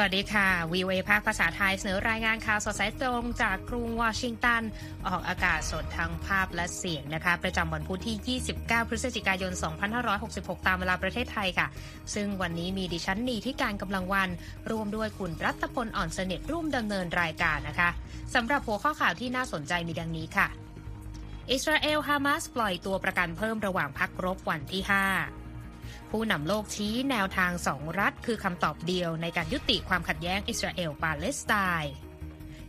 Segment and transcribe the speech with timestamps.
[0.00, 4.62] สวัสดีค่ะวีเอภาคภาษาไทยเสนอรายงานข่าวสดสายตรงจากกรุงวอชิงตัน
[5.06, 9.52] ออกอากาศสดทั้งภาพและเสียงนะคะ ประจำวันพุธที่ 29 พฤศจิกายน
[10.08, 11.68] 2566 ตามเวลาประเทศไทยค่ะ
[12.14, 14.28] ซึ่งวันนี้มีดิฉันนีที่การกำลังวัน
[14.70, 17.90] รวมด้วยคุณรัตพลอ่อนสนิทร่วมดำเนินรายการนะคะ
[18.34, 20.46] สำหรับหัวข้อข่าวที่น่าสนใจมีดังนี้ค่ะ
[21.50, 25.37] อิสราเอลฮามาสปล่อยตัวประกันเพิ่มระหว่างพักรบวันที่ 5
[26.10, 31.92] ผู้นำโลกชี้แนวทางสองรัฐ คือคำตอบเดียวในการยุติความขัดแย้งอิสราเอลปาเลสไตน์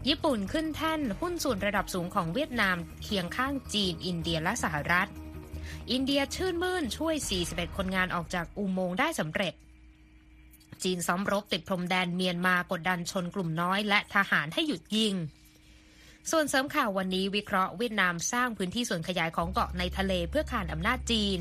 [0.07, 5.09] ญี่ปุ่นขึ้นแท่นหุ้นส่วนระดับสูงของเวียดนามเคียงข้างจีน อินเดียและสหรัฐ
[5.91, 7.15] อินเดียชื่นมื่นช่วย
[7.47, 9.53] 41 คนงานออกจากอุโมงค์ได้สำเร็จ
[10.83, 15.13] จีนซ้อมรบติดพรมแดนเมียนมากดดันชนกลุ่มน้อยและทหารให้หยุดยิง
[16.31, 21.39] ส่วนเสริมข่าววันนี้วิเคราะห์เวียดนามสร้างพื้นที่ส่วนขยายของเกาะในทะเลเพื่อขานอำนาจจีน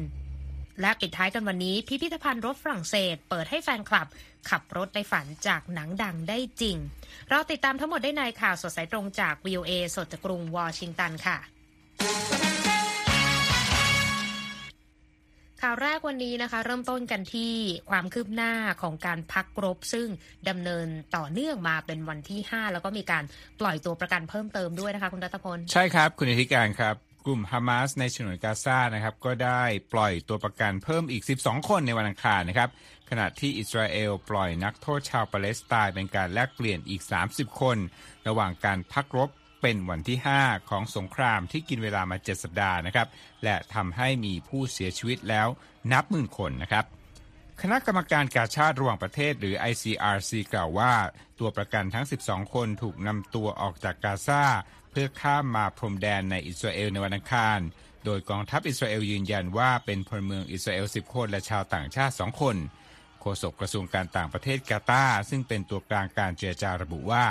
[0.80, 4.06] และปิดท้ายกันวันนี้พิพิธภัณฑ์รถฝรั่งเศส เปิดให้แฟนคลับ
[4.50, 6.76] ขับรถในฝันจากหนังดังได้จริง
[7.30, 11.38] เราติดตามทั้งหมดได้ในข่าวสดสายตรงจาก VOA สดจากกรุงวอชิงตันค่ะ
[15.62, 17.52] ข่าวแรกวันนี้นะคะเริ่มต้นกันที่
[17.90, 20.08] ความคืบหน้าของการพักรบ ซึ่ง
[20.48, 23.24] ดำเนินต่อเนื่องมาเป็นวันที่ 5 แล้วก็มีการ
[23.60, 29.62] ปล่อยตัวประกันเพิ่มเติมด้วยนะคะคุณรัตพล ใช่ครับ คุณอธิการครับ กลุ่มฮามาสในฉนวนกาซานะครับก็ได้
[29.92, 32.70] ปล่อยตัวประกันเพิ่มอีก 12 คนในวันอังคารนะครับ
[33.10, 37.76] ขณะที่อิสราเอลปล่อยนักโทษชาวปาเลสไตน์เป็นการแลกเปลี่ยนอีก 30 คน
[38.28, 39.30] ระหว่างการพักรบ
[39.62, 43.08] เป็นวันที่ 5 ของสงครามที่กินเวลามา 7 สัปดาห์นะครับ
[43.44, 45.48] และทำให้มีผู้เสียชีวิตแล้ว
[45.92, 46.84] นับหมื่นคนนะครับ
[47.62, 50.92] คณะกรรมการกาชาติระหว่างประเทศหรือ ICRC กล่าวว่า
[51.38, 54.42] ตัวประกันทั้ง 12 คนถูกนำตัวออกจากกาซา
[54.90, 57.58] เพื่อข้ามมาพรมแดนในอิสราเอลในวันอังคาร
[58.04, 62.56] โดยกองทัพอิสราเอลยืนยันว่าเป็นพลเมืองอิสราเอล 10 คนและชาวต่างชาติ 2 คน
[63.20, 67.24] โฆษกกระทรวงการต่างประเทศกาตาร์ซึ่งเป็นตัวกลางการเจรจาระบุว่า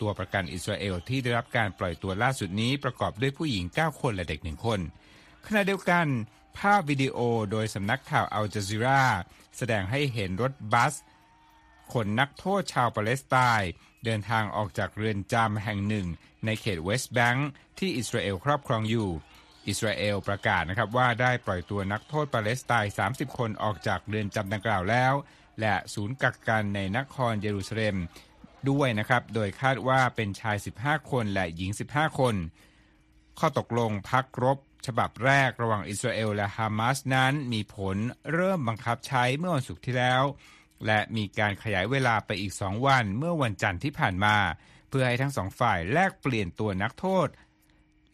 [0.00, 4.80] ตัวประกันอิสราเอลที่ได้รับการปล่อยตัวล่าสุดนี้ประกอบด้วยผู้หญิง 9 คนและเด็กหนึ่งคน
[5.46, 6.06] ขณะเดียวกัน
[6.58, 7.18] ภาพวิดีโอ
[7.50, 9.04] โดยสำนักข่าวอัลจาซีรา
[9.56, 10.94] แสดงให้เห็นรถบัส
[11.92, 13.70] ขนนักโทษชาวปาเลสไตน์
[14.04, 16.06] เดินทางออกจากเรือนจำแห่งหนึ่ง
[16.44, 17.48] ในเขตเวสต์แบงค์
[17.78, 19.10] ที่อิสราเอลครอบครองอยู่
[19.68, 25.14] อิสราเอลประกาศนะครับว่าได้ปล่อยตัวนักโทษปาเลสไตน์ 30 คนออกจากเรือนจำดังกล่าวแล้ว
[25.60, 27.96] และศูนย์กักกันในนครเยรูซาเล็ม
[28.70, 32.34] ด้วยนะครับ โดยคาดว่าเป็นชาย 15 คนและหญิง 15 คน
[33.38, 37.96] ข้อตกลงพักรบ ฉบับแรกระหว่างอิสราเอลและฮามาสนั้นมีผล
[38.32, 40.22] เริ่มบังคับใช้เมื่อวันศุกร์ที่แล้ว
[40.86, 44.36] และมีการขยายเวลาไปอีกสองวันเมื่อวันจันทร์ที่ผ่านมา
[44.88, 47.28] เพื่อให้ทั้งสองฝ่ายแลกเปลี่ยนตัวนักโทษ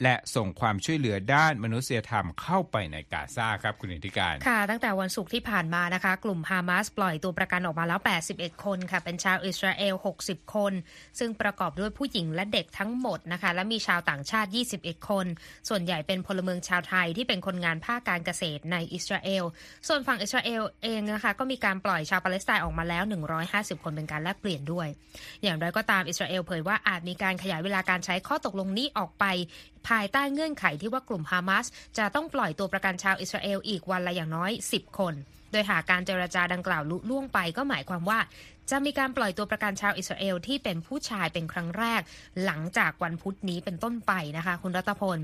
[0.03, 8.01] และส่งความช่วยเหลือด้านมนุษยธรรมเข้าไปในกาซาครับคุณอิทธิการ ค่ะ ตั้งแต่วันศุกร์ที่ผ่านมานะคะ กลุ่มฮามาสปล่อยตัวประกันออกมาแล้ว
[8.33, 9.95] 81 คนค่ะ เป็นชาวอิสราเอล
[10.25, 10.73] 60 คน
[11.19, 15.27] ซึ่งประกอบด้วยผู้หญิงและเด็กทั้งหมดนะคะ และมีชาวต่างชาติ 21 คน
[15.69, 19.45] ส่วนใหญ่เป็นพลเมืองชาวไทยที่เป็นคนงานภาคการเกษตรในอิสราเอล
[19.89, 23.03] ส่วนฝั่งอิสราเอลเองนะคะก็มีการปล่อยชาวปาเลสไตน์ออกมาแล้ว
[23.45, 24.89] 150 คนเป็นการแลกเปลี่ยนด้วย
[25.43, 29.25] อย่างไรก็ตามอิสราเอลเผยว่าอาจมีการขยายเวลาการใช้ข้อตกลงนี้ออกไป
[29.89, 31.67] ภายใต้เงื่อนไขที่ว่ากลุ่มฮามาส
[31.99, 35.15] จะต้องปล่อยตัวประกันชาวอิสราเอลอีกวันละอย่างน้อย 10 คน
[35.51, 38.19] โดยหากการเจรจาดังกล่าวลุล่วงไปก็หมายความว่า
[38.71, 42.01] จะมีการปล่อยตัวประกันชาวอิสราเอลที่เป็นผู้ชายเป็นครั้งแรก
[42.45, 45.19] หลังจากวันพุธนี้เป็นต้นไปนะคะ คุณรัตพล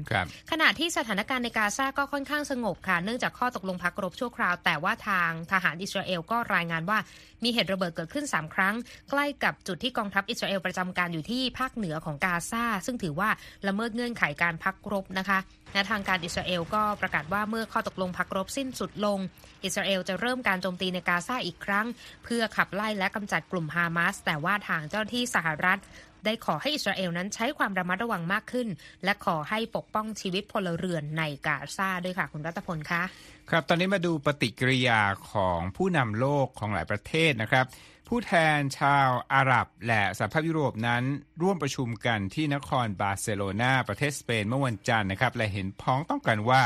[0.51, 6.99] ขณะที่สถานการณ์ในกาซาก็ค่อนข้างสงบค่ะ เนื่องจากข้อตกลงพักรบชั่วคราว แต่ว่าทางทหารอิสราเอลก็รายงานว่า
[7.45, 8.75] มีเหตุระเบิดเกิดขึ้น 3 ครั้ง
[9.11, 13.29] ใกล้กับจุดที่กองทัพอิสราเอลประจำการอยู่ที่ภาคเหนือของกาซาซึ่งถือว่า
[13.67, 15.39] ละเมิดเงื่อนไขการพักรบนะคะ
[15.73, 19.19] และทางการอิสราเอลก็ประกาศว่าเมื่อข้อตกลงพักรบสิ้นสุดลง
[19.65, 21.87] อิสราเอลจะเริ่มการโจมตีในกาซาอีกครั้ง
[22.25, 25.81] เพื่อขับไล่และกำจัดกลุ่มฮามาส แต่ว่าทางเจ้าหน้าที่สหรัฐ
[26.25, 28.69] ได้ขอให้อิสราเอลนั้นใช้ความระมัดระวังมากขึ้น
[29.05, 33.03] และขอให้ปกป้องชีวิตพลเรือนในกาซาด้วยค่ะ คุณรัตพลคะ
[33.51, 35.01] ครับตอนนี้มาดูปฏิกิริยา
[35.33, 37.65] ของผู้นำโลกของหลายประเทศนะครับ
[38.11, 41.05] ผู้แทนชาวอาหรับ และสหภาพยุโรปนั้น
[41.43, 46.63] ร่วมประชุมกันที่นครบาร์เซโลนาประเทศสเปนเมื่อวันจันทร์นะครับ และเห็นพ้องต้องกันว่า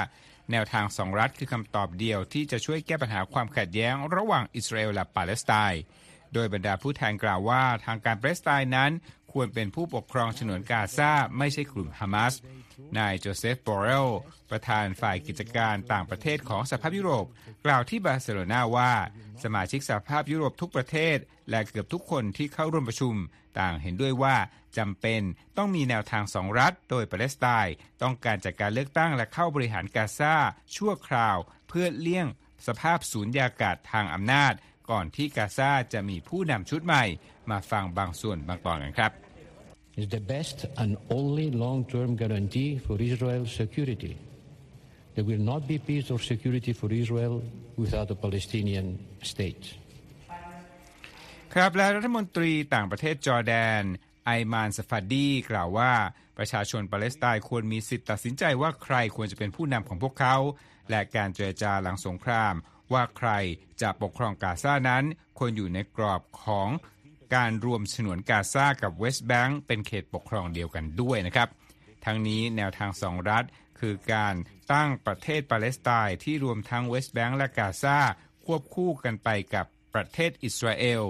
[0.51, 5.83] แนวทางสองรัฐคือคำตอบเดียวที่จะช่วยแก้ปัญหาความขัดแย้งระหว่างอิสราเอลและปาเลสไตน์
[6.35, 8.91] โดยบรรดาผู้แทนกล่าวว่าทางการปาเลสไตน์นั้น
[9.33, 12.35] ควรเป็นผู้ปกครองฉนวนกาซาไม่ใช่กลุ่มฮามาส
[12.99, 14.09] นายโจเซฟบอเรล
[14.51, 17.27] ประธานฝ่ายกิจการต่างประเทศของสหภาพยุโรป
[17.65, 18.93] กล่าวที่บาร์เซโลนาว่า
[19.45, 21.17] สมาชิกสหภาพยุโรปทุกประเทศ
[21.51, 23.15] และเกือบทุกคนที่เข้าร่วมประชุม
[23.59, 24.37] ต่างเห็นด้วยว่า
[24.79, 25.21] จำเป็น
[25.57, 30.35] ต้องมีแนวทางสองรัฐ โดยปาเลสไตน์ต้องการจัดการเลือกตั้งและเข้าบริหารกาซา
[30.77, 31.37] ชั่วคราว
[31.69, 32.27] เพื่อเลี่ยง
[32.67, 34.53] สภาพสุญญากาศทางอำนาจ
[34.91, 37.05] ก่อนที่กาซาจะมีผู้นำชุดใหม่
[37.51, 39.13] มาฟังบางส่วนบางตอนกันครับ
[40.01, 44.13] is the best and only long-term guarantee for Israel's security.
[45.20, 47.34] There will not be peace or security for Israel
[47.82, 48.87] without a Palestinian
[49.31, 49.64] state.
[51.55, 53.82] ครับและรัฐมนตรีต่างประเทศจอร์แดน
[54.26, 55.93] ไอมานสฟัดดีกล่าวว่า
[56.38, 60.37] ประชาชนปาเลสไตน์ควรมีสิทธิ์ตัดสินใจว่าใครควรจะเป็นผู้นำของพวกเขา
[60.90, 62.55] และการเจรจาหลังสงคราม
[62.93, 63.31] ว่าใคร
[63.82, 65.05] จะปกครองกาซานั้น
[65.38, 66.69] ควรอยู่ในกรอบของ
[67.34, 71.49] การรวมฉนวนกาซากับเวสต์แบงก์เป็นเขตปกครองเดียวกันด้วยนะครับ
[72.05, 73.44] ทั้งนี้แนวทางสองรัฐ
[73.81, 74.35] คือการ
[74.73, 77.99] ตั้งประเทศปาเลสไตน์ที่รวมทั้งเวสต์แบงก์และกาซา
[78.44, 81.03] ควบคู่กันไปกับประเทศอิสราเอล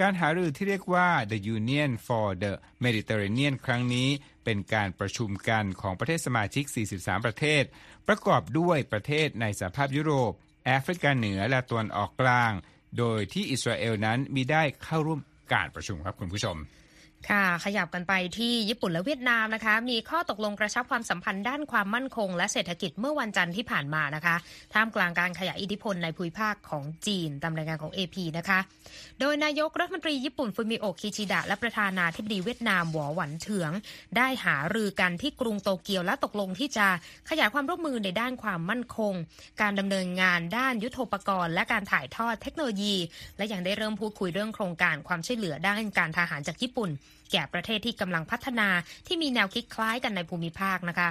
[0.00, 2.52] การหารือที่เรียกว่า The Union for the
[2.84, 4.08] Mediterranean ครั้งนี้
[4.44, 6.64] เป็นการประชุมกันของประเทศสมาชิก
[6.96, 7.62] 43 ประเทศ
[8.08, 10.32] ประกอบด้วยประเทศในสหภาพยุโรป
[10.66, 12.52] แอฟริกาเหนือและตะวันออกกลาง
[12.98, 15.20] โดยที่อิสราเอลนั้นมีได้เข้าร่วม
[15.52, 16.56] การประชุมครับคุณผู้ชม
[17.30, 24.36] ค่ะขยับกันไปที่ญี่ปุ่นและเวียดนามนะคะ มีข้อตกลงกระชับความสัมพันธ์ด้านความมั่นคง และเศรษฐกิจเมื่อวันจันทร์ที่ผ่านมานะคะ
[24.74, 28.58] ท่ามกลางการขยายอิทธิพลในภูมิภาคของจีนตามรายงานของ AP นะคะ
[29.20, 33.72] โดยนายกรัฐมนตรีญี่ปุ่นฟูมิโอะคิชิดะและประธานาธิบดีเวียดนามหวอหวันเถือง
[34.16, 36.86] ได้หารือกันที่กรุงโตเกียวและตกลงที่จะ
[37.30, 39.14] ขยายความร่วมมือในด้านความมั่นคง
[39.60, 42.94] การดำเนินงานด้านยุทโธปกรณ์ และการถ่ายทอดเทคโนโลยี
[43.36, 46.90] และยังได้เริ่มพูดคุยเรื่องโครงการความช่วยเหลือด้านการทหารจากญี่ปุ่น
[47.32, 48.68] แก่ประเทศที่กำลังพัฒนา
[49.06, 51.08] ที่มีแนวคิดคล้ายกันในภูมิภาคนะคะ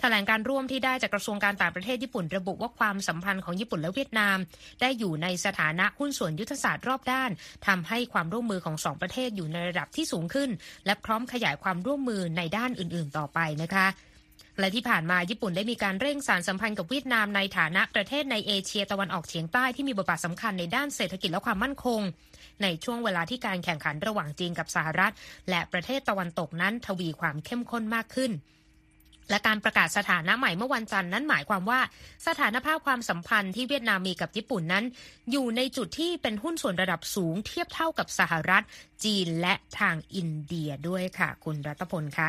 [0.00, 4.36] แถลงการร่วมที่ได้จากกระทรวงการต่างประเทศญี่ปุ่นระบุว่าความสัมพันธ์ของญี่ปุ่นและเวียดนาม
[4.80, 7.30] ได้อยู่ในสถานะหุ้นส่วนยุทธศาสตร์รอบด้าน
[7.66, 10.50] ทำให้ความร่วมมือของสองประเทศอยู่ในระดับที่สูงขึ้น
[10.86, 13.86] และพร้อมขยายความร่วมมือในด้านอื่น ๆ ต่อไปนะคะ
[14.58, 22.00] และที่ผ่านมาญี่ปุ่นได้มีการเร่งสารสัมพันธ์กับเวียดนามในฐานะประเทศในเอเชียตะวันออกเฉียงใต้ที่มีบทบาทสำคัญในด้านเศรษฐกิจและความมั่นคง
[22.62, 25.12] ในช่วงเวลาที่การแข่งขันระหว่างจีนกับสหรัฐ
[25.50, 28.32] และประเทศตะวันตกนั้นทวีความเข้มข้นมากขึ้น
[29.30, 31.80] และการประกาศสถานะใหม่เมื่อวันจันทร์นั้นหมายความว่า
[32.26, 34.84] สถานภาพความสัมพันธ์ที่เวียดนามมีกับญี่ปุ่นนั้น
[35.30, 38.64] อยู่ในจุดที่เป็นหุ้นส่วนระดับสูงเทียบเท่ากับสหรัฐ
[39.04, 42.28] จีนและทางอินเดียด้วยค่ะ คุณรัตพลคะ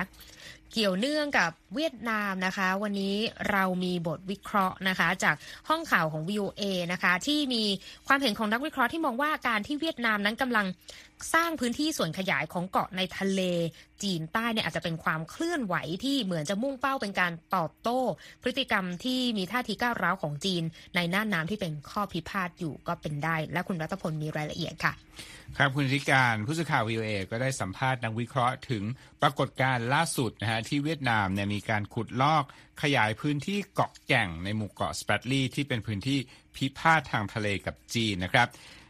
[0.73, 3.15] เกี่ยวเนื่องกับเวียดนามนะคะ วันนี้
[3.51, 5.35] เรามีบทวิเคราะห์นะคะ จาก
[5.69, 7.63] ห้องข่าวของ VOA นะคะ ที่มี
[8.07, 10.65] ความเห็นของนักวิเคราะห์ที่มองว่าการที่เวียดนามนั้นกำลัง
[11.33, 13.41] สร้างพื้นที่ส่วนขยายของเกาะในทะเล
[14.03, 17.99] จีนใต้เนี่ยอาจจะเป็นความเคลื่อนไหวที่เหมือนจะมุ่งเป้าเป็นการตอบโต้
[18.41, 20.63] พฤติกรรมที่มีท่าทีก้าวร้าวของจีน
[20.95, 24.93] ในน่านน้ำที่เป็นข้อพิพาทอยู่ก็เป็นได้ และคุณรัตพลมีรายละเอียดค่ะ
[25.61, 28.83] ครับคุณธิการผู้สื่อข่าว VOA ก็ได้สัมภาษณ์นักวิเคราะห์ถึง
[29.21, 32.43] ปรากฏการณ์ล่าสุดนะฮะที่เวียดนามเนี่ยมีการขุดลอก
[32.81, 36.19] ขยายพื้นที่เกาะแก่งในหมู่เกาะสเปตลีที่เป็นพื้นที่
[36.55, 38.47] พิพาททางทะเลกับจีนนะครับ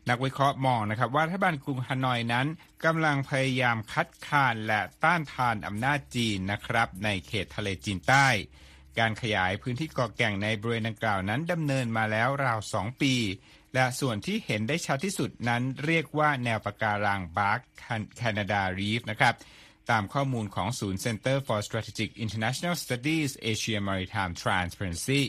[0.09, 2.47] นักวิเคราะห์มองนะครับว่ารัฐบาลกรุงฮานอยนั้น
[2.85, 8.27] กำลังพยายามคัดค้านและต้านทานอำนาจจีนนะครับในเขตทะเลจีนใต้
[8.99, 13.13] การขยายพื้นที่เกาะแก่งในบริเวณดังกล่าวนั้นดำเนินมาแล้วราวสองปี
[13.73, 17.59] และส่วนที่เห็นได้ชัดที่สุดนั้นเรียกว่าแนวปะการังบาร์ก
[18.17, 19.33] แคนาดารีฟนะครับ
[19.89, 25.21] ตามข้อมูลของศูนย์ Center for Strategic International Studies Asia Maritime Transparency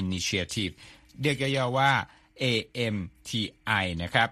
[0.00, 0.72] Initiative
[1.22, 1.92] เรียกย่อๆว่า
[2.42, 4.28] AMTI นะครับ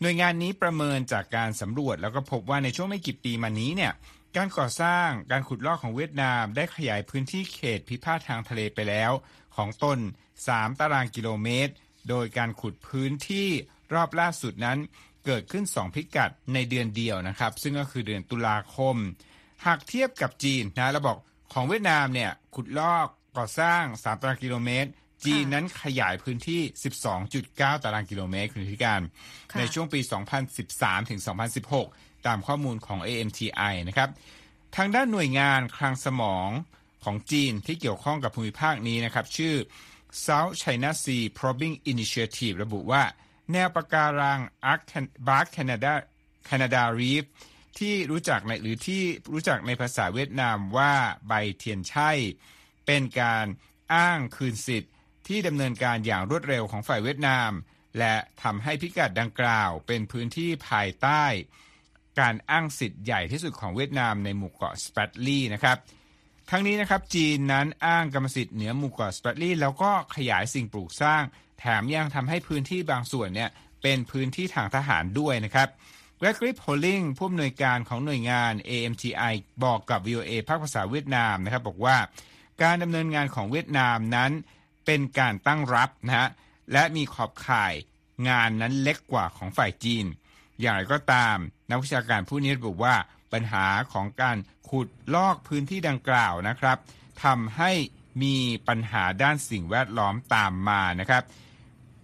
[0.00, 3.92] หน่วยงานนี้ประเมินจากการสำรวจแล้วก็พบว่าในช่วงไม่กี่ปีมานี้เนี่ย
[4.36, 9.12] การก่อสร้างการขุดลอกของเวียดนาม ได้ขยายพื้นที่เขตพิพาททางทะเลไปแล้ว
[9.56, 9.98] ของตน
[10.38, 11.72] 3 ตารางกิโลเมตร
[12.08, 13.48] โดยการขุดพื้นที่
[13.94, 14.78] รอบล่าสุดนั้น
[15.26, 18.96] เกิดขึ้น 2 พิกัดในเดือนเดียวนะครับ ซึ่งก็คือเดือนตุลาคม
[19.66, 21.18] หากเทียบกับจีนนะเราบอก
[21.52, 24.90] ของเวียดนามเนี่ยขุดลอกก่อสร้าง 3 ตารางกิโลเมตร
[25.24, 26.60] จีนนั้นขยายพื้นที่
[27.22, 29.00] 12.9 ตารางกิโลเมตรคุณธิการ
[29.50, 30.00] ค่ะในช่วงปี
[30.54, 31.20] 2013 ถึง
[31.72, 34.08] 2016 ตามข้อมูลของ AMTI นะครับ
[34.76, 36.48] ทางด้านหน่วยงานคลังสมอง
[37.04, 39.54] ของจีนที่เกี่ยวข้องกับภูมิภาคนี้นะครับ ชื่อ
[40.26, 43.02] South China Sea Probing Initiative ระบุว่า
[43.52, 44.40] แนวปะการัง
[45.28, 45.92] Bark Canada
[46.48, 47.24] Canada Reef
[47.78, 49.02] ที่รู้จักในหรือที่
[49.32, 50.94] รู้จักในภาษาเวียดนามว่า
[51.28, 52.10] ใบเทียนไช่
[52.86, 53.46] เป็นการ
[53.94, 54.92] อ้างคืนสิทธิ์
[55.26, 57.50] ที่ดำเนินการอย่างรวดเร็วของฝ่ายเวียดนาม
[57.98, 61.24] และทำให้พิกัดดังกล่าวเป็นพื้นที่ภายใต้
[62.20, 65.76] การอ้างสิทธิ์ใหญ่ที่สุดของเวียดนามในหมู่เกาะสเปตลีนะครับ
[66.52, 71.22] ทั้งนี้นะครับจีนนั้นอ้างกรรมสิทธิ์เหนือหมู่เกาะสเปตลีแล้วก็ขยายสิ่งปลูกสร้าง
[71.58, 73.50] แถมยังทำให้พื้นที่บางส่วนเนี่ย
[73.82, 75.68] เป็นพื้นที่ทางทหารด้วยนะครับ
[76.18, 81.96] แกรกริปโฮลลิงผู้อำนวยการของหน่วยงาน AMTI บอกกับ VOA ภาคภาษาเวียดนามนะครับบอกว่า
[82.62, 84.30] การดำเนินงานของเวียดนามนั้น
[84.86, 86.28] เป็นการตั้งรับนะฮะ
[86.72, 87.74] และมีขอบข่าย
[88.28, 90.04] งานนั้นเล็กกว่าของฝ่ายจีน
[90.60, 91.36] อย่างไรก็ตาม
[91.70, 92.94] นักวิชาการผู้นี้ระบุว่า
[93.32, 94.36] ปัญหาของการ
[94.68, 96.78] ขุดลอกพื้นที่ดังกล่าวนะครับ
[97.24, 97.72] ทำให้
[98.22, 98.36] มี
[98.68, 101.22] ปัญหาด้านสิ่งแวดล้อมตามมานะครับ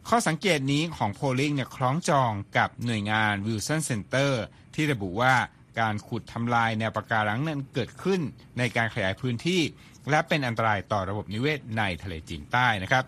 [0.08, 4.32] ข้อสังเกตนี้ของโพลิงเนี่ยคล้องจองกับหน่วยงาน Wilson Center
[4.74, 5.34] ที่ระบุว่า
[5.80, 8.20] การขุดทำลายแนวปะการังนั้นเกิดขึ้น
[8.58, 9.62] ในการขยายพื้นที่
[10.10, 13.04] และเป็นอันตรายต่อระบบนิเวศในทะเลจีนใต้นะครับ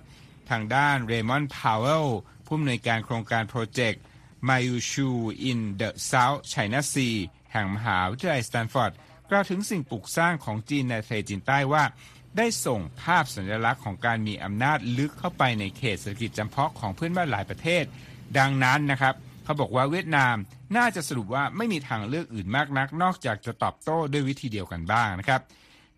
[0.51, 2.07] ทางด้านเรมอนพาวเวล
[2.47, 4.03] ผู้อำนวยการโครงการโปรเจกต์
[4.49, 5.09] m y u s h u
[5.51, 8.93] in the South China Sea แห่งมหาวิทยาลัยสแตนฟอร์ด
[9.31, 11.85] กล่าวถึงสิ่งปลูกสร้างของจีนในทะเลจีนใต้ว่า
[12.37, 17.85] ได้ส่งภาพสัญลักษณ์ของการมีอำนาจลึกเข้าไปในเขตเศรษฐกิจจำเพาะของเพื่อนบ้านหลายประเทศ
[18.39, 20.37] ดังนั้นนะครับเขาบอกว่าเวียดนาม
[20.77, 25.41] น่าจะสรุปว่าไม่มีทางเลือกอื่นมากนัก นอกจากจะตอบโต้ด้วยวิธีเดียวกันบ้างนะครับ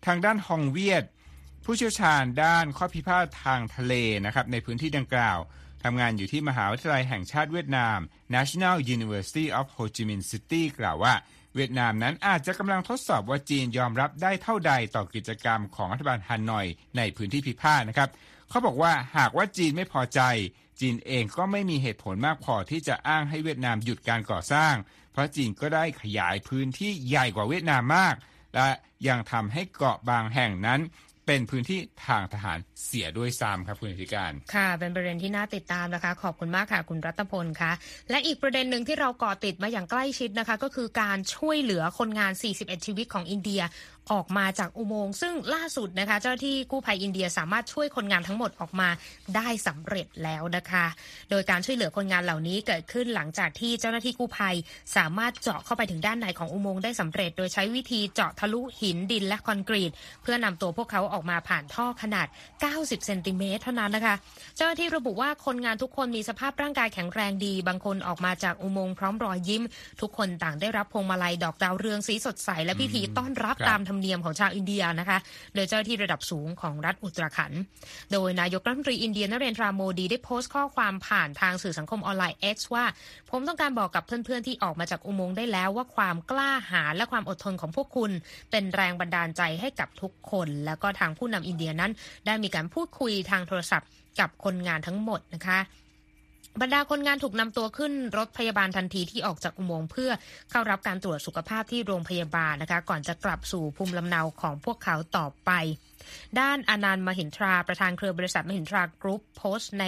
[0.05, 1.03] ทางด้านฮองเวียด
[1.65, 3.93] ผู้เชี่ยวชาญด้านข้อพิพาททางทะเล
[4.25, 5.39] นะครับในพื้นที่ดังกล่าว
[5.83, 7.97] ทำงานอยู่ที่มหาวิทยาลัยแห่งชาติเวียดนาม
[8.35, 11.13] National University of Ho Chi Minh City กล่าวว่า
[11.55, 16.65] เวียดนามนั้นอาจจะกำลังทดสอบว่าจีนยอมรับได้เท่าใดต่อกิจกรรมของรัฐบาลฮานอย
[16.97, 18.09] ในพื้นที่พิพาทนะครับ
[18.49, 20.21] เขาบอกว่าหากว่าจีนไม่พอใจ
[20.79, 24.73] จีนเองก็ไม่มีเหตุผลมากพอที่จะอ้างให้เวียดนามหยุดการก่อสร้าง
[25.11, 28.15] เพราะจีนก็ได้ขยายพื้นที่ใหญ่กว่าเวียดนามมาก
[28.55, 28.69] และ
[29.07, 30.79] ยังทำให้เกาะบางแห่งนั้น
[31.25, 37.71] เป็นพื้นที่ทางทหารเสียด้วยซ้ำครับคุณธิการ ค่ะ เป็นประเด็นที่น่าติดตามนะคะ ขอบคุณมากค่ะ คุณรัตพลคะ
[38.09, 43.61] และอีกประเด็นหนึ่งที่เราก่อติดมาอย่างใกล้ชิดนะคะ ก็คือการช่วยเหลือคนงาน 41 ชีวิตของอินเดีย
[44.13, 48.89] ออกมาจากอุโมงค์ซึ่งล่าสุดนะคะ เจ้าที่กู้ภัยอินเดียสามารถช่วยคนงานทั้งหมดออกมา
[49.35, 50.85] ได้สำเร็จแล้วนะคะ
[51.29, 54.55] โดยการช่วยเหลือคนงานเหล่านี้เกิดขึ้นหลังจากที่เจ้าหน้าที่กู้ภัย
[54.97, 59.91] สามารถเจาะเข้าไปถึงด้านในของอุโมงค์ได้สำเร็จ โดยใช้วิธีเจาะทะลุหินดินและคอนกรีต
[60.21, 62.27] เพื่อนำตัวพวกเขาออกมาผ่านท่อขนาด
[62.67, 64.15] 90 เซนติเมตรเท่านั้นนะคะ
[64.55, 69.63] เจ้าหน้าที่ระบุว่าคนงานทุกคนมีสภาพร่างกายแข็งแรงดี บางคนออกมาจากอุโมงค์พร้อมรอยยิ้ม
[70.01, 75.17] ทุกคนต่างได้รับพวงมาลัยดอกดาวเรืองสีสดใสและพิธีต้อนรับตามธรรมเนียมของชาวอินเดียนะคะ
[75.55, 77.51] โดยเจ้าหน้าที่ระดับสูงของรัฐอุตราขัน
[78.11, 82.85] โดยนายกรัฐมนตรีอินเดียนเรนทราโมดีได้โพสต์ข้อความผ่านทางสื่อสังคมออนไลน์ X ว่า
[83.29, 88.11] ผมต้องการบอกกับเพื่อนๆที่ออกมาจากอุโมงค์ได้แล้วว่าความกล้าหาญและความอดทนของพวกคุณ
[88.51, 91.91] เป็นแรงบันดาลใจให้กับทุกคน แล้วก็ทางผู้นำอินเดียนั้น
[92.25, 93.89] ได้มีการพูดคุยทางโทรศัพท์
[94.19, 95.59] กับคนงานทั้งหมดนะคะ
[96.59, 100.11] บรรดาคนงานถูกนำตัวขึ้นรถพยาบาลทันทีที่ออกจากอุโมงค์เพื่อ
[100.49, 105.51] เข้ารับการตรวจสุขภาพที่โรงพยาบาลนะคะ ก่อนจะกลับสู่ภูมิลำเนาของพวกเขาต่อไป
[106.39, 109.85] ด้านอนันต์มหินทราประธานเครือบริษัทมหินทรากรุ๊ปโพสต์ใน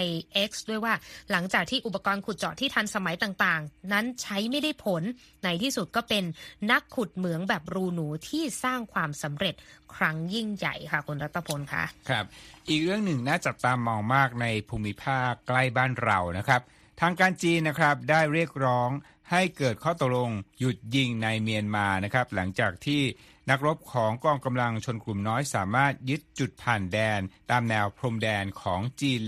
[0.48, 0.94] X ด้วยว่า
[1.30, 5.02] หลังจากที่อุปกรณ์ขุดเจาะที่ทันสมัยต่างๆ นั้นใช้ไม่ได้ผล
[5.44, 6.24] ในที่สุดก็เป็น
[6.70, 9.54] นักขุดเหมืองแบบรูหนูที่สร้างความสำเร็จ
[9.96, 12.24] ครั้งยิ่งใหญ่ค่ะคุณรัตพลคะครับ
[12.68, 16.60] อีกเรื่องหนึ่งน่าจับตามองมากในภูมิภาคใกล้บ้านเรานะครับ
[17.00, 18.90] ทางการจีนนะครับได้เรียกร้อง
[19.30, 23.02] ให้เกิดข้อตกลงหยุดยิงในเมียนมานะครับหลังจากที่
[23.50, 29.22] นักรบของกองกำลังชนกลุ่มน้อยสามารถยึดจุดผ่านแดน ตามแนวพรมแดนของจีน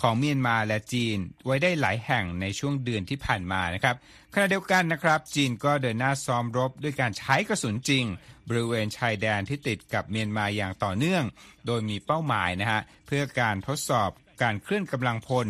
[0.00, 3.96] ของเมียนมาและจีน ไว้ได้หลายแห่งในช่วงเดือนที่ผ่านมานะครับ
[4.34, 8.04] ขณะเดียวกันนะครับ จีนก็เดินหน้าซ้อมรบด้วยการใช้กระสุนจริง
[8.48, 11.24] บริเวณชายแดนที่ติดกับเมียนมาอย่างต่อเนื่อง
[11.66, 14.10] โดยมีเป้าหมายนะฮะเพื่อการทดสอบ
[14.42, 15.46] การเคลื่อนกำลังพล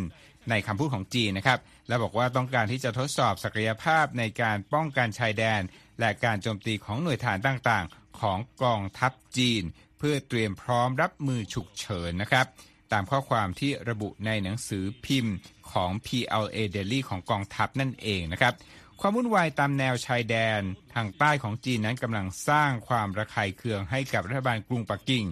[0.51, 1.59] ในคำพูดของจีนนะครับ
[1.91, 5.61] และบอกว่าต้องการที่จะทดสอบศักยภาพในการป้องกันชายแดน
[6.01, 9.63] และการโจมตีของหน่วยฐานต่างๆ ของกองทัพจีน
[9.99, 12.47] เพื่อเตรียมพร้อมรับมือฉุกเฉินนะครับ
[12.93, 15.35] ตามข้อความที่ระบุในหนังสือพิมพ์
[15.73, 18.55] ของ PLA Daily ของกองทัพนั่นเองนะครับ
[19.01, 20.61] ความวุ่นวายตามแนวชายแดน
[20.95, 25.25] ทางใต้ของจีนนั้นกำลังสร้างความระคายเคืองให้กับรัฐบาลกรุงปักกิ่ง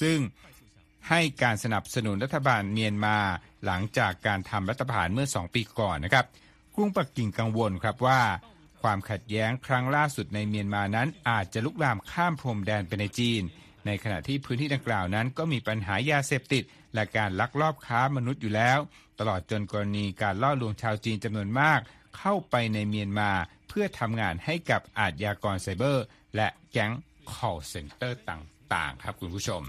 [0.00, 0.18] ซึ่ง
[1.08, 3.18] ให้การสนับสนุนรัฐบาลเมียนมา
[3.66, 6.26] หลังจากการทำรัฐประหารเมื่อ 2 ปีก่อนนะครับ
[6.74, 8.20] กรุงปักกิ่งกังวลครับว่า
[8.82, 13.42] ความขัดแย้งครั้งล่าสุดในเมียนมานั้น อาจจะลุกลามข้ามพรมแดนไปในจีน
[13.86, 16.62] ในขณะที่พื้นที่ดังกล่าวนั้น ก็มีปัญหายาเสพติด
[16.94, 18.78] และการลักลอบค้ามนุษย์อยู่แล้ว
[19.18, 21.80] ตลอดจนกรณีการล่อลวงชาวจีนจำนวนมาก
[22.18, 23.30] เข้าไปในเมียนมา
[23.68, 26.04] เพื่อทำงานให้กับอาชญากรไซเบอร์
[26.36, 26.92] และแก๊ง
[27.32, 29.62] call center ต่างๆ ครับคุณผู้ชม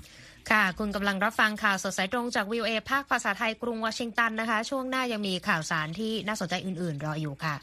[0.51, 7.55] ค่ะ คุณกำลังรับฟังข่าวสดสายตรงจากวิวเอภาคภาษาไทยกรุงวอชิงตันนะคะ ช่วงหน้ายังมีข่าวสารที่น่าสนใจอื่น ๆ รออยู่ค่ะ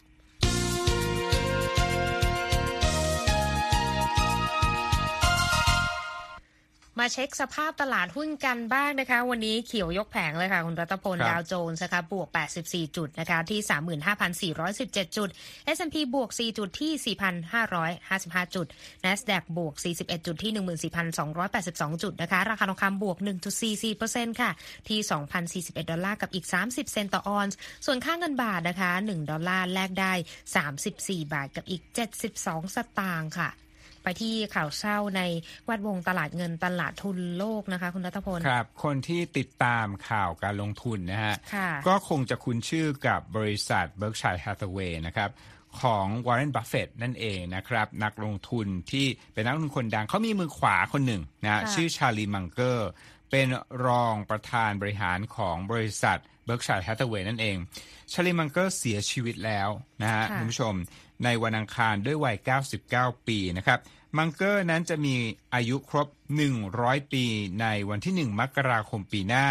[6.98, 12.28] มาเช็คสภาพตลาดหุ้นกันบ้างนะคะ วันนี้เขียวยกแผงเลยค่ะ คุณรัตพลครับดาวโจนส์นะคะบวก
[12.62, 15.28] 84 จุดนะคะที่ 35,417 จุด
[15.76, 17.16] S&P บวก 4 จุดที่
[17.84, 18.66] 4,555 จุด
[19.04, 20.90] NASDAQ บวก 41 จุดที่
[21.32, 23.16] 14,282 จุดนะคะ ราคาทองคำบวก
[23.78, 24.50] 1.44%ค่ะ
[24.88, 24.98] ที่
[25.64, 30.12] 2,041 ดอลลาร์กับอีก 30 เซนต์ต่อออนซ์ส่วนค่าเงินบาทนะคะ 1 ดอลลาร์แลกได้
[30.72, 31.82] 34 บาทกับอีก
[32.28, 33.50] 72 สตางค์ค่ะ
[34.02, 35.22] ไปที่ข่าวเศร้าใน
[35.64, 45.30] แวดวงตลาดเงินตลาดทุนโลกนะคะ คุณรัตพลครับ คนที่ติดตามข่าวการลงทุนนะฮะค่ะก็คงจะคุ้นชื่อกับบริษัท Berkshire Hathaway นะครับ
[45.82, 52.90] ของ Warren Buffett นั่นเองนะครับ นักลงทุนที่เป็นนักลงทุนคนดังเขามีมือขวาคนหนึ่งนะค่ะชื่อชาลีมังเกอร์
[53.30, 53.48] เป็น
[53.86, 57.56] รองประธานบริหารของบริษัท Berkshire Hathaway นั่นเอง
[58.12, 59.68] ชาร์ลีมังเกอร์เสียชีวิตแล้ว
[60.02, 60.74] นะฮะค่ะคุณผู้ชม
[61.24, 62.36] ในวันอังคารด้วยวัย
[62.82, 63.78] 99 ปีนะครับ
[64.18, 65.16] มังเกอร์นั้นจะมี
[65.54, 66.08] อายุครบ
[66.60, 67.24] 100 ปี
[67.60, 69.46] ในวันที่ 1 มกราคมปีหน้า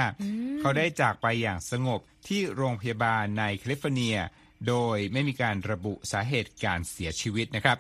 [0.60, 4.18] เขาได้จากไปอย่างสงบที่โรงพยาบาลในแคลิฟอร์เนีย
[4.68, 7.78] โดยไม่มีการระบุสาเหตุการเสียชีวิตนะครับ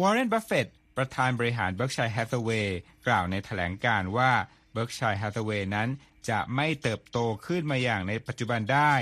[0.00, 2.68] วอร์เรนบัฟเฟตประธานบริหาร Berkshire Hathaway
[3.06, 4.32] กล่าวในแถลงการณ์ว่า
[4.74, 5.88] Berkshire Hathaway นั้น
[6.28, 8.94] จะไม่เติบโตขึ้นมาอย่างในปัจจุบันได้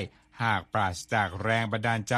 [0.42, 2.16] หากปราศจากแรงบันดาลใจ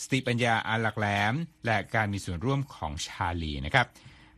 [0.00, 1.34] สติปัญญาอันหลักแหลม
[1.66, 3.86] และการมีส่วนร่วมของชาร์ลีนะครับ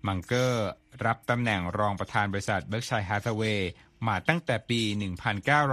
[0.07, 0.69] มังเกอร์
[1.05, 3.61] รับตำแหน่งรองประธานบริษัท Berkshire Hathaway
[4.07, 4.81] มาตั้งแต่ปี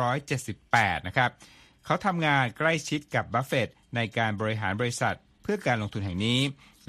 [0.08, 1.32] 1978 นะครับ
[1.86, 6.40] เขาทำงานใกล้ชิดกับบัฟเฟตในการบริหารบริษัทเพื่อการลงทุนแห่งนี้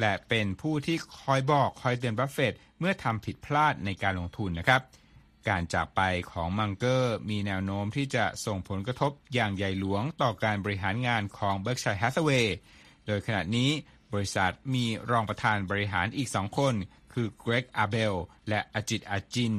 [0.00, 4.82] และเป็นผู้ที่คอยบอกคอยเตือนบัฟเฟตเมื่อทำผิดพลาดในการลงทุนนะครับ
[5.48, 6.00] การจากไป
[6.32, 12.46] ของมังเกอร์มีแนวโน้มที่จะส่งผลกระทบอย่างใหญ่หลวงต่อการบริหารงานของ Berkshire Hathaway
[13.06, 13.70] โดยขณะนี้
[14.12, 16.75] บริษัทมีรองประธานบริหารอีกสองคน
[17.12, 18.14] คือเกรกอาเบล
[18.48, 19.54] และอาจิต เจน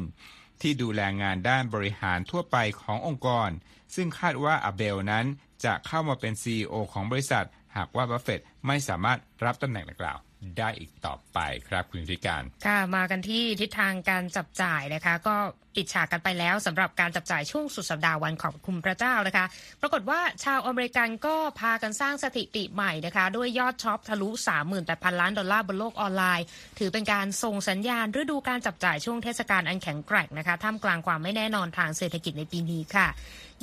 [0.62, 3.50] ที่ดูแลงานด้านบริหารทั่วไปขององค์กร
[3.96, 5.26] ซึ่งคาดว่าอาเบลนั้น
[5.66, 7.46] จะเข้ามาเป็น CEO ของบริษัท
[7.78, 10.18] หากว่าบัฟเฟตไม่สามารถรับตำแหน่งดังกล่าว
[10.60, 15.38] ได้อีกต่อไปครับคุณธิการ ค่ะ มากันที่ทิศทางการจับจ่ายนะคะก็
[15.78, 19.46] ปิดฉากกันไปแล้วสำหรับการจับจ่ายช่วงสุดสัปดาห์วันขอบคุณพระเจ้านะคะ
[19.82, 24.30] ปรากฏว่าชาวอเมริกันก็พากันสร้างสถิติใหม่นะคะ ด้วยยอดช็อปทะลุ
[24.76, 26.46] 38,000 ล้านดอลลาร์บนโลกออนไลน์
[26.80, 33.08] ถือเป็นการส่งสัญญาณฤดูการจับจ่ายช่วงเทศกาลอันแข็งแกร่งนะคะท่ามกลางความไม่แน่นอนทางเศรษฐกิจในปีนี้ค่ะ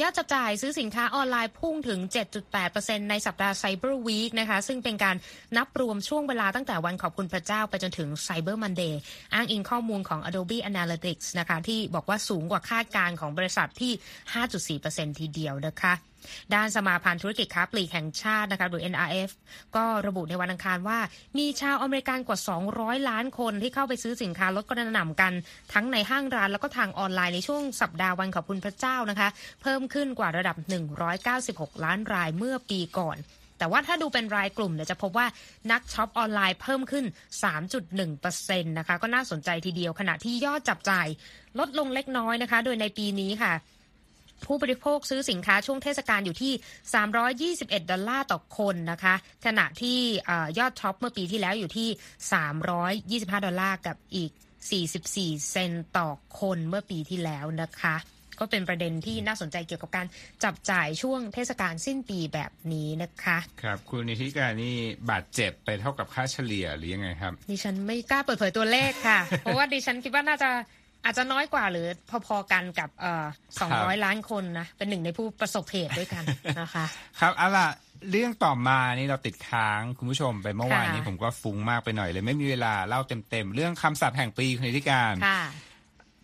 [0.03, 2.01] ยอดจับจ่ายซื้อสินค้าออนไลน์พุ่งถึง
[2.55, 5.17] 7.8%ในสัปดาห์ Cyber Week นะคะ ซึ่งเป็นการ
[5.57, 8.95] นับรวมช่วงเวลาตั้งแต่วันขอบคุณพระเจ้าไปจนถึง Cyber Monday
[9.35, 13.93] อ้างอิงข้อมูลของ Adobe Analytics นะคะที่บอกว่าสูงกว่าคาดการณ์ของบริษัทที่
[14.81, 15.95] 5.4%ทีเดียวนะคะ
[16.55, 19.31] ด้านสมาพันธ์ธุรกิจค้าปลีกแห่งชาตินะคะหรือ NRF
[19.77, 20.99] ก็ระบุในวันอังคารว่า
[21.39, 22.39] มีชาวอเมริกันกว่า
[22.73, 25.33] 200 ล้านคนที่เข้าไปซื้อสินค้าลดกระหน่ำกัน
[25.73, 29.29] ทั้งในห้างร้านแล้วก็ทางออนไลน์ในช่วงสัปดาห์วันขอบคุณพระเจ้านะคะ
[29.63, 30.57] เพิ่มขึ้นกว่าระดับ
[31.21, 33.17] 196 ล้านรายเมื่อปีก่อน
[33.65, 35.27] แต่ว่าถ้าดูเป็นรายกลุ่มเนี่ยจะพบว่า
[35.73, 37.05] นักช็อปออนไลน์เพิ่มขึ้น
[37.85, 41.07] 3.1%นะคะก็น่าสนใจทีเดียวขณะที่ยอดจับจ่าย
[41.59, 43.53] ลดลงเล็กน้อยนะคะ โดยในปีนี้ค่ะ
[44.47, 46.53] ผู้บริโภคซื้อสินค้าช่วงเทศกาลอยู่ที่
[47.65, 49.15] 321 ดอลลาร์ต่อคนนะคะ
[49.47, 49.99] ขณะที่
[50.59, 51.89] ยอดช็อปเมื่อปีที่แล้วอยู่ที่
[53.33, 54.31] 325 ดอลลาร์กับอีก
[54.91, 56.09] 44 เซนต์ต่อ
[56.41, 57.97] คนเมื่อปีที่แล้วนะคะ
[58.41, 60.07] ก็เป็นประเด็นที่น่าสนใจเกี่ยวกับการ
[60.45, 64.75] จับจ่ายช่วงเทศกาลสิ้นปีแบบนี้นะคะ ครับ คุณนิธิการนี่
[65.11, 70.51] บาดเจ็บไปเท่ากับค่าเฉลี่ยหรือยังไงครับ ดิฉันไม่กล้าเปิดเผยตัวเลขค่ะ เพราะว่าดิฉันคิดว่าน่าจะ
[71.05, 71.87] อาจจะน้อยกว่าหรือ
[72.27, 73.27] พอๆกันกับเอ่อ
[73.59, 76.25] ครับ200ล้านคนนะ เป็นหนึ่งในผู้ประสบเหตุด้วยกัน
[76.61, 76.85] นะคะ
[77.21, 77.69] ครับเอาล่ะ
[78.11, 85.43] เรื่องต่อมานี่เราติดค้างคุณผู้ชมไปเมื่อวานนี้ค่ะผมก็ฟุ้งมากไปหน่อยเลย ไม่มีเวลาเล่าเต็มๆเรื่องคำศัพท์แห่งปีคุณนิธิการค่ะ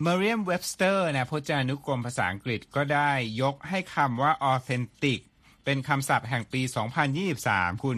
[0.05, 3.11] Merriam Webster นะพจนานุกรมภาษาอังกฤษก็ได้
[3.41, 5.19] ยกให้คำว่า authentic
[5.65, 6.61] เป็นคำศัพท์แห่งปี
[7.21, 7.97] 2023 คุณ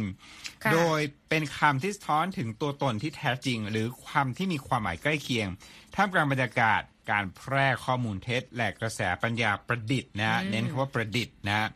[0.64, 5.48] ค่ะโดยเป็นคำที่สะท้อนถึงตัวตนที่แท้จริง หรือคำที่มีความหมายใกล้เคียง
[5.96, 11.68] ท่ามกลางบรรยากาศการแพร่ข้อมูลเท็จ และกระแสปัญญาประดิษฐ์นะ เน้นคำว่าประดิษฐ์นะ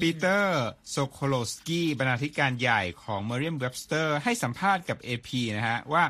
[0.00, 6.04] ปีเตอร์โซโคโลสกี้บรรณาธิการใหญ่ของ Merriam Webster ให้สัมภาษณ์กับ AP นะฮะว่า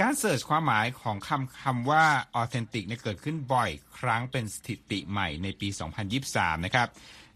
[0.00, 2.04] การเสิร์ชความหมายของคำคำว่า
[2.40, 5.68] authentic เนี่ยเกิดขึ้นบ่อยครั้งเป็นสถิติใหม่ในปี
[6.16, 6.88] 2023 นะครับ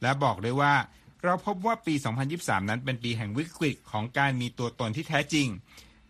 [0.03, 0.75] และบอกด้วยว่า
[1.25, 1.95] เราพบว่าปี
[2.33, 5.49] 2023 นั้นเป็นปีแห่งวิกฤตของการมีตัวตนที่แท้จริง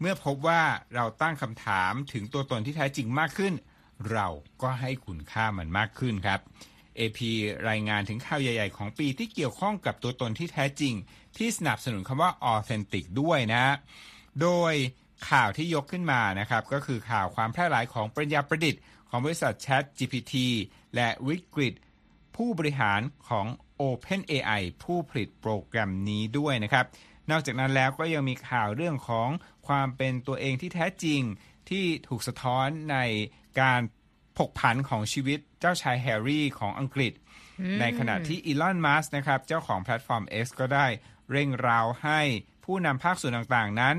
[0.00, 0.62] เมื่อพบว่า
[0.94, 3.54] เราตั้งคำถามถึงตัวตนที่แท้จริงมากขึ้น
[4.12, 4.28] เรา
[4.62, 6.40] ก็ให้คุณค่ามันมากขึ้นครับ
[6.98, 7.20] AP
[7.68, 10.94] รายงานถึงข่าวใหญ่ ๆ ของปีที่เกี่ยวข้องกับตัวตนที่แท้จริง
[11.36, 13.64] ที่สนับสนุนคำว่า authentic ด้วยนะ
[14.42, 14.74] โดย
[15.28, 20.34] ข่าวที่ยกขึ้นมานะครับก็คือข่าวความแพร่หลายของปริญญาประดิษฐ์ของบริษัท Chat GPT
[20.94, 21.74] และวิกฤต
[22.36, 23.46] ผู้บริหารของ
[23.80, 26.84] OpenAI ผู้ผลิตโปรแกรมนี้ด้วยนะครับ
[27.30, 29.28] นอกจากนั้นแล้วก็ยังมีข่าวเรื่องของ
[29.68, 31.20] ความเป็นตัวเองที่แท้จริง
[31.70, 32.96] ที่ถูกสะท้อนใน
[33.60, 33.80] การ
[34.38, 37.12] ผกผันของชีวิตเจ้าชายแฮร์รี่ของอังกฤษ
[37.80, 40.86] ในขณะที่อีลอน มัสก์นะครับ เจ้าของแพลตฟอร์ม X ก็ได้
[41.30, 42.20] เร่งเร้าให้
[42.64, 43.96] ผู้นำภาคส่วนต่างๆ นั้น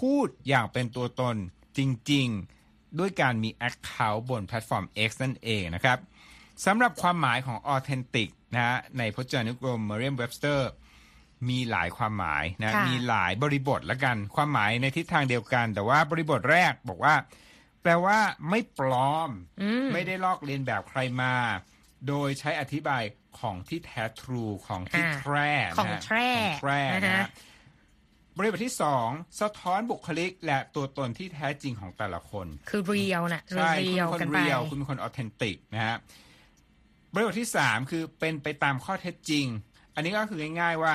[0.00, 1.36] พูดอย่างเป็นตัวตน
[1.78, 1.80] จ
[2.12, 5.98] ริงๆ ด้วยการมี account บนแพลตฟอร์ม X นั่นเองนะครับ
[6.64, 10.60] สำหรับความหมายของ authentic นะฮะในพจนานุกรม Merriam-Webster
[11.48, 17.14] มีหลายความหมายนะค่ะมีหลายบริบทละกัน ความหมายในทิศทางเดียวกัน แต่ว่าบริบทแรกบอกว่า
[17.82, 18.18] แปลว่า
[18.50, 19.30] ไม่ปลอม
[19.92, 21.34] ไม่ได้ลอกเลียนแบบใครมา
[22.08, 23.02] โดยใช้อธิบาย
[23.40, 26.26] ของที่แท้ทรูของที่อ่าแท้นะฮะของแท้
[26.92, 27.28] ของแท้นะนะฮะฮะ
[28.36, 29.08] บริบทที่สอง
[29.40, 35.96] สะท้อนบุคลิกและตัวตนที่แท้จริงของแต่ละคน คือเรียวน่ะใช่เรียวคุณกัเป็นนไปเรียวคุณเป็นคนออเทนติกนะฮะ
[37.12, 39.46] บริบทที่สามคือเป็นไปตามข้อเท็จจริง
[39.94, 40.94] อันนี้ก็คือง่ายๆว่า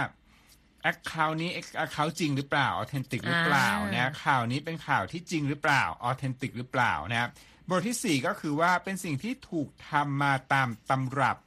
[0.82, 7.30] แอคเคาท์นี้แอคเคาท์จริงหรือเปล่าออเทนติกหรือเปล่าอ่านนะข่าวนี้เป็นข่าวที่จริงหรือเปล่าออเทนติกหรือเปล่านะครับ
[7.70, 11.38] บทที่สี่ก็คือว่าเป็นสิ่งที่ถูกทำมาตามตำรับ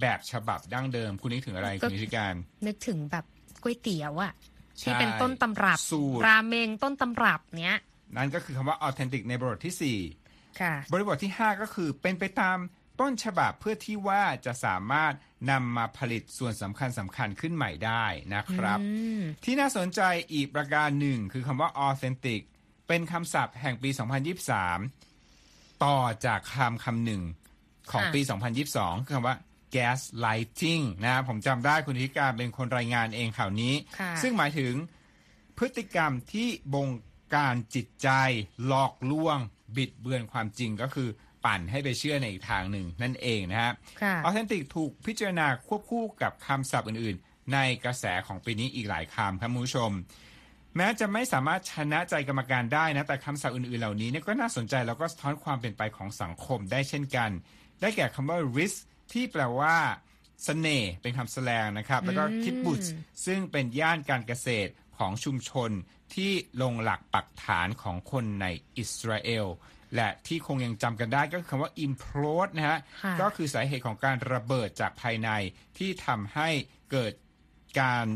[0.00, 2.34] แบบฉบับดั้งเดิม คุณนึกถึงอะไรคุณนิติการ
[2.66, 3.24] นึกถึงแบบ
[3.62, 7.76] ก๋วยเตี๋ยวอะใช่ ที่เป็นต้นตำรับสูตรราเมงต้นตำรับเนี้ย
[8.16, 9.98] นั่นก็คือคำว่าออเทนติกในบทที่สี่
[10.60, 12.58] ค่ะ บริบทที่ 5 ก็คือเป็นไปตาม
[13.00, 15.12] ต้นฉบับเพื่อที่ว่าจะสามารถ
[15.50, 18.78] นำมาผลิตส่วนสำคัญสำคัญขึ้นใหม่ได้นะครับ
[19.44, 20.00] ที่น่าสนใจ
[20.32, 22.40] อีกประการหนึ่งคือคำว่า authentic
[22.88, 23.90] เป็นคำศัพท์แห่งปี
[25.06, 27.22] 2023 ต่อจากคำคำหนึ่ง
[27.90, 28.20] ของปี
[28.64, 29.36] 2022 คือคำว่า
[29.74, 34.74] gaslighting นะครับผมจำได้คุณธิการเป็นคนรายงานเองข่าวนี้ค่ะซึ่งหมายถึง
[35.58, 36.88] พฤติกรรมที่บง
[37.34, 38.08] การจิตใจ
[38.66, 39.38] หลอกลวง
[39.76, 41.08] บิดเบือนความจริงก็คือ
[41.44, 49.90] ปั่นให้ไปเชื่อในอีกทางหนึ่งนั่นเองนะฮะค่ะออเทนติกถูกพิจารณาควบคู่กับคำศัพท์อื่น ๆ ในกระแสของปีนี้อีกหลายคำครับคุณผู้ชม
[50.76, 57.30] แม้จะไม่สามารถชนะใจกรรมการได้นะ แต่คำศัพท์อื่น ๆ เหล่านี้เนี่ยก็น่าสนใจแล้วก็สะท้อนความเป็นไปของสังคมได้เช่นกัน
[57.80, 58.78] ได้แก่คำว่า risk
[59.12, 59.76] ที่แปลว่า
[60.44, 62.80] เสน่ห์เป็นคำแสลงนะครับ แล้วก็คิดบุต
[63.26, 65.70] ซึ่งเป็นย่านการเกษตรของชุมชน
[66.14, 69.46] ที่ลงหลักปักฐานของคนในอิสราเอล
[69.96, 75.30] และที่คงยังจำกันได้ก็คือคำว่า implode นะฮะค่ะก็คือสาเหตุของการระเบิดจากภายใน
[75.78, 76.48] ที่ทำให้
[76.90, 77.12] เกิด
[77.80, 78.06] การ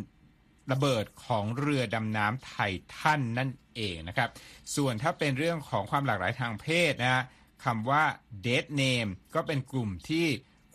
[0.72, 2.52] ระเบิดของเรือดำน้ำไท
[2.96, 4.30] ทันนั่นเองนะครับ
[4.76, 7.24] ส่วนถ้าเป็นเรื่องของความหลากหลายทางเพศนะฮะ
[7.64, 8.04] คำว่า
[8.46, 10.26] dead name ก็เป็นกลุ่มที่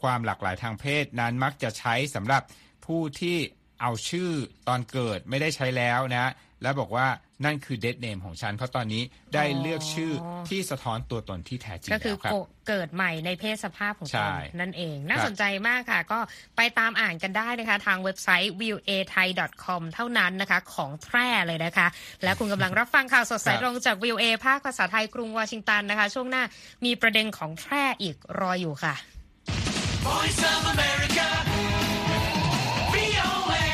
[0.01, 2.41] ความหลากหลายทางเพศนั้นมักจะใช้สำหรับ
[2.85, 3.37] ผู้ที่
[3.81, 4.29] เอาชื่อ
[4.67, 6.31] ตอนเกิดไม่ได้ใช้แล้วนะ
[6.61, 7.07] แล้วบอกว่า
[7.45, 9.03] นั่นคือ dead name ของฉันเพราะตอนนี้
[9.35, 10.11] ได้เลือกชื่อ
[10.49, 12.35] ที่สะท้อนตัวตนที่แท้จริงก็คือแล้วครับโก
[12.67, 16.19] เกิดใหม่ในเพศสภาพของใช่ตนนั่นเอง น่าครับสนใจมากค่ะ ก็
[16.57, 21.87] ไปตามอ่านกันได้นะคะ ทางเว็บไซต์ viewai.com เท่านั้นนะคะ ของแท้เลยนะคะ
[22.23, 26.43] และคุณกำลังรับฟังข่าวสดสายตรงจาก VOA ภาคภาษาไทยกรุงวอชิงตันนะคะ ช่วงหน้า
[26.85, 28.95] มีประเด็นของแท้อีกรออยู่ค่ะ
[30.05, 31.27] Voice of America.
[32.93, 33.67] VOA.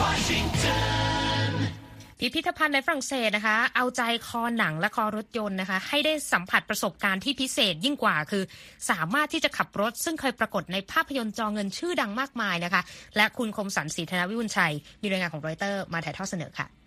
[0.00, 1.50] Washington.
[2.20, 8.42] พิพิธภัณฑ์ในฝรั่งเศสนะคะ เอาใจคอหนังและคอรถยนต์นะคะ ให้ได้สัมผัสประสบการณ์ที่พิเศษยิ่งกว่าคือ
[8.90, 12.82] สามารถที่จะขับรถ ซึ่งเคยปรากฏในภาพยนตร์จอเงินชื่อดังมากมายนะคะ
[13.16, 16.83] และคุณคมสันศรีธนวิบุญชัย มีรายงานของรอยเตอร์มาถ่ายทอดเสนอค่ะ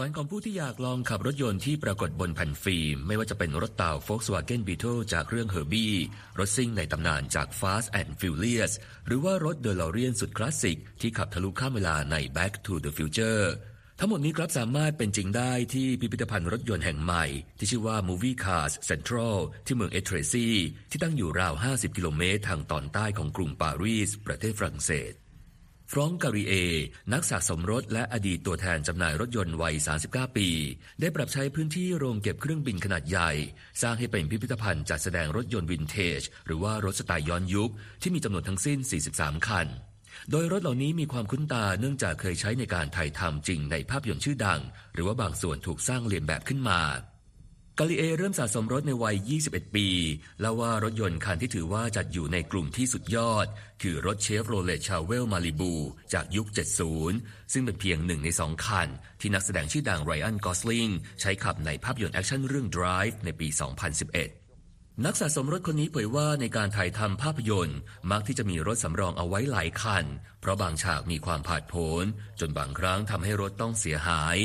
[0.00, 5.96] ฝันของผู้ที่อยากลองขับรถยนต์ที่ปรากฏบนแผ่นฟิล์ม ไม่ว่าจะเป็นรถเต่า Volkswagen Beetle จากเรื่อง Herbie
[6.38, 8.72] รถซิ่งในตำนานจาก Fast and Furious
[9.06, 13.44] หรือว่ารถ DeLorean สุดคลาสสิก ที่ขับทะลุข้ามเวลาใน Back to the Future
[13.98, 17.24] ทั้งหมดนี้ครับสามารถเป็นจริงได้ที่พิพิธภัณฑ์รถยนต์แห่งใหม่
[17.58, 20.48] ที่ชื่อว่า Movie Cars Central ที่เมืองเอเทรชี
[20.90, 25.14] ที่ตั้งอยู่ราว 50 กิโลเมตรทางตอนใต้ของกรุงปารีส ประเทศฝรั่งเศส
[25.92, 26.54] ฟรองก์กาลิเอ
[27.12, 29.74] นักสะสมรถและอดีตตัวแทนจำหน่ายรถยนต์วัย
[30.06, 30.48] 39 ปี
[31.00, 33.30] ได้ปรับใช้พื้นที่โรงเก็บเครื่องบินขนาดใหญ่
[33.82, 37.70] สร้างให้เป็นพิพิธภัณฑ์จัดแสดงรถยนต์วินเทจ หรือว่ารถสไตล์ย้อนยุค
[38.02, 38.78] ที่มีจำนวนทั้งสิ้น
[39.12, 39.66] 43 คัน
[40.30, 44.60] โดยรถเหล่านี้มีความคุ้นตาเนื่องจากเคยใช้ในการถ่ายทำจริงในภาพยนตร์ชื่อดัง
[44.94, 46.80] หรือว่าบางส่วนถูกสร้างเลียนแบบขึ้นมา
[47.80, 49.16] กาลิเอเริ่มสะสมรถในวัย
[49.48, 49.88] 21 ปี
[50.40, 53.46] เล่าว่ารถยนต์คันที่ถือว่าจัดอยู่ในกลุ่มที่สุดยอด
[53.82, 55.72] คือรถเชฟโรเลต Chevelle Malibu
[56.12, 56.46] จากยุค
[56.98, 58.88] 70 ซึ่งเป็นเพียงหนึ่งในสองคัน
[59.20, 60.88] ที่นักแสดงชื่อดังไรอันกอสลิง
[61.20, 64.46] ใช้ขับในภาพยนตร์แอคชั่นเรื่อง Drive ในปี 2011
[65.04, 67.78] นักสะสมรถคนนี้เผยว่าในการถ่ายทำภาพยนตร์
[68.10, 70.04] มักที่จะมีรถสำรองเอาไว้หลายคัน
[70.40, 72.04] เพราะบางฉากมีความผาดโผน
[72.40, 74.36] จนบางครั้งทำให้รถต้องเสียหาย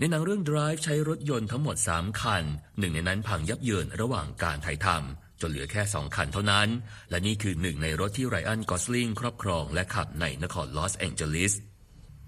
[0.00, 2.44] ในหนังเรื่อง Drive ใช้รถยนต์ทั้งหมด 3 คัน
[2.78, 6.68] หนึ่งในนั้นพังยับเยินระหว่างการถ่ายทำจนเหลือแค่ 2 คันเท่านั้น
[7.10, 11.54] และนี่คือหนึ่งในรถที่ไรอันกอสลิงครอบครองและขับในนครลอสแองเจลิส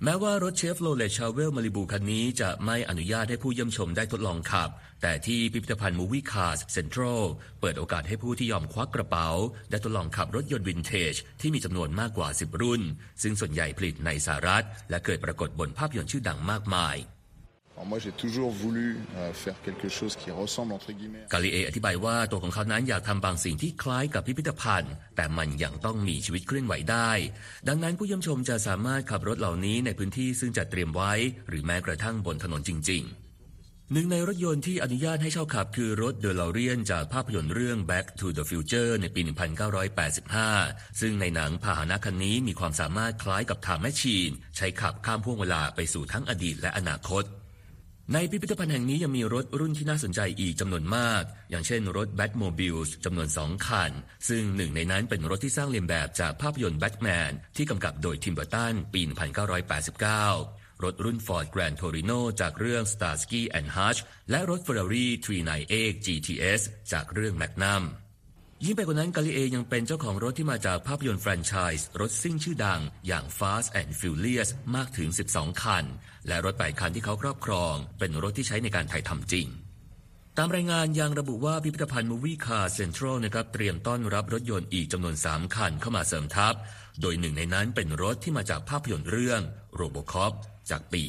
[0.05, 4.71] แม้ว่ารถเชฟโรเลต Chevelle Malibu คันนี้จะไม่อนุญาตให้ผู้เยี่ยมชมได้ทดลองขับ
[5.03, 7.23] แต่ที่พิพิธภัณฑ์ Movie Cars Central
[7.61, 9.29] เปิดโอกาสให้ผู้ที่ยอมควักกระเป๋า
[9.71, 12.83] ได้ทดลองขับรถยนต์วินเทจ ที่มีจำนวนมากกว่า 10 รุ่น
[13.23, 16.97] ซึ่งส่วนใหญ่ผลิตในสหรัฐ และเคยปรากฏบนภาพยนตร์ชื่อดังมากมาย
[21.33, 27.11] กาลิเออธิบายว่าตัวของเขานั้นอยากทำบางสิ่งที่คล้ายกับพิพิธภัณฑ์ แต่มันยังต้องมีชีวิตเคลื่อนไหวได้
[27.69, 31.13] ดังนั้นผู้เยี่ยมชมจะสามารถขับรถเหล่านี้ในพื้นที่ซึ่งจัดเตรียมไว้
[31.49, 33.31] หรือแม้กระทั่งบนถนนจริง ๆ
[33.93, 39.21] หนึ่งในรถยนต์ที่อนุญาตให้เช่าขับคือรถเดล o เรียนจากภาพยนตร์เรื่อง Back to the Future ในปี
[40.31, 47.25] 1985 ซึ่งในหนังพาหนะคันนี้มีความสามารถคล้ายกับ Time Machine ใช้ขับข้ามห้วงเวลาไปสู่ทั้งอดีตและอนาคต
[48.15, 53.93] ในพิพิธภัณฑ์แห่งนี้ยังมีรถรุ่นที่น่าสนใจอีกจำนวนมาก อย่างเช่นรถ Batmobiles จำนวนสองคัน
[54.29, 59.01] ซึ่งหนึ่งในนั้นเป็นรถที่สร้างเลียนแบบจากภาพยนตร์แบทแมนที่กำกับโดยทิมเบอร์ตันปี
[60.29, 65.07] 1989 รถรุ่น Ford Grand Torino จากเรื่อง Starsky and Hutch และรถ Ferrari
[65.57, 66.61] 398 GTS
[66.93, 67.83] จากเรื่อง Magnum
[68.65, 75.85] ยิ่งไปกว่านั้นกาลิเอยังเป็นเจ้าของรถที่มาจากภาพยนตร์แฟรนไชส์รถซิ่งชื่อดัง อย่าง Fast and Furious มากถึง 12 คัน
[76.29, 79.47] และรถ8คันที่เขาครอบครอง เป็นรถที่ใช้ในการถ่ายทำจริง
[80.39, 86.55] ตามรายงานยังระบุว่าพิพิธภัณฑ์ Movie Car Central นะครับเตรียมต้อนรับรถยนต์อีกจำนวน 3 คันเข้ามาเสริมทัพ
[87.01, 89.41] โดยหนึ่งในนั้นเป็นรถที่มาจากภาพยนตร์เรื่อง
[89.81, 90.33] Robocop
[90.71, 91.05] จากปี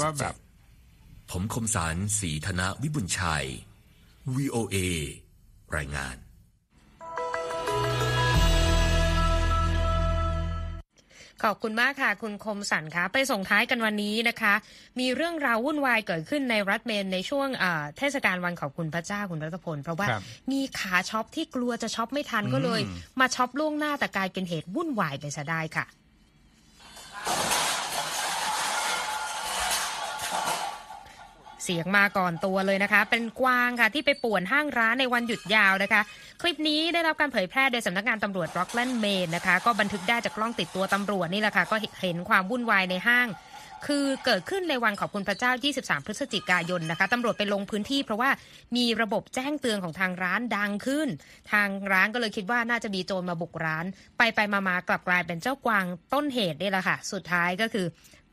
[0.00, 3.46] ว่าแบบ1987 ผมคมสารสีธนวิบุญชัย
[4.34, 4.76] VOA
[5.76, 6.16] รายงาน
[11.46, 14.54] ขอบคุณมากค่ะ คุณคมสันคะไปส่งท้ายกันวันนี้นะคะ
[15.00, 22.80] มีเรื่องราววุ่นวายเกิดขึ้นในรัฐเมนในช่วงอ่าเทศกาลวันขอบคุณพระเจ้าคุณรัตพล เพราะว่าครับมีขาช็อปที่กลัวจะช็อปไม่ทันก็เลย
[23.20, 25.86] มาช็อปล่วงหน้าแต่กลายเป็นเหตุวุ่นวายไปซะได้ค่ะ
[31.64, 36.00] เสียงมาก่อนตัวเลยนะคะ เป็นกวางค่ะที่ไปป่วนห้างร้านในวันหยุดยาวนะคะ
[36.40, 43.28] คลิปนี้ได้รับการเผยแพร่โดยสำนักงานตำรวจร็อกแลนด์เมนนะคะ ก็บันทึกได้จากกล้องติดตัวตำรวจนี่แหละค่ะ ก็เห็นความวุ่นวายในห้าง
[43.86, 48.30] คือเกิดขึ้นในวันขอบคุณพระเจ้า 23 พฤศจิกายนนะคะตำรวจไปลงพื้นที่เพราะว่า
[48.76, 51.08] มีระบบแจ้งเตือนของทางร้านดังขึ้น
[51.52, 53.84] ทางร้านก็เลยคิดว่าน่าจะมีโจรมาบุกร้าน
[54.18, 57.86] ไปไปมามากลับกลายเป็นเจ้ากวางต้นเหตุนี่แหละค่ะ สุดท้ายก็คือ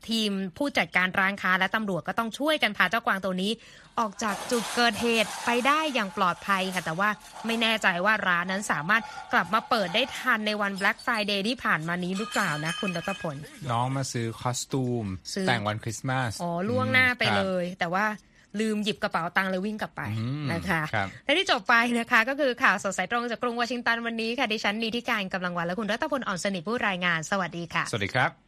[0.08, 3.52] ทีมผู้จัดการร้านค้าและตำรวจก็ต้องช่วยกันพาเจ้ากวางตัวนี้
[4.00, 7.10] ออกจากจุดเกิดเหตุไปได้อย่างปลอดภัยค่ะ แต่ว่า
[7.46, 13.36] ไม่แน่ใจว่าร้านนั้นสามารถกลับมาเปิดได้ทันในวัน Black Friday ที่ผ่านมานี้หรือเปล่านะคุณดรพล
[13.70, 18.06] น้องมาซื้อคอสตูมซื้อแต่งวันคริสต์มาส อ๋อ ล่วงหน้าไปครับเลย แต่ว่า
[18.60, 28.47] ลืมหยิบกระเป๋าตังค์เลยวิ่งกลับไปอืมนะคะครับและที่จบไปนะคะก็คือข่าวสดสายตรงจากกรุงวอชิงตันวันนี้ค่ะดิฉันนีทิการกำลังวันและคุณรัตพลอ่อนสนิทผู้รายงาน สวัสดีค่ะ สวัสดีครับ